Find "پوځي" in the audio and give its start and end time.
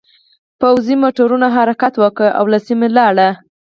0.61-0.95